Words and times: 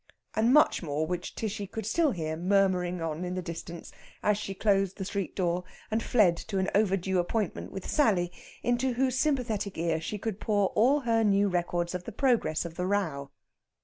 And 0.33 0.51
much 0.51 0.81
more 0.81 1.05
which 1.05 1.35
Tishy 1.35 1.67
could 1.67 1.85
still 1.85 2.09
hear 2.09 2.35
murmuring 2.35 3.03
on 3.03 3.23
in 3.23 3.35
the 3.35 3.41
distance 3.43 3.91
as 4.23 4.35
she 4.35 4.55
closed 4.55 4.97
the 4.97 5.05
street 5.05 5.35
door 5.35 5.63
and 5.91 6.01
fled 6.01 6.37
to 6.37 6.57
an 6.57 6.71
overdue 6.73 7.19
appointment 7.19 7.71
with 7.71 7.87
Sally, 7.87 8.31
into 8.63 8.93
whose 8.93 9.19
sympathetic 9.19 9.77
ear 9.77 10.01
she 10.01 10.17
could 10.17 10.39
pour 10.39 10.69
all 10.69 11.01
her 11.01 11.23
new 11.23 11.49
records 11.49 11.93
of 11.93 12.05
the 12.05 12.11
progress 12.11 12.65
of 12.65 12.77
the 12.77 12.87
row. 12.87 13.29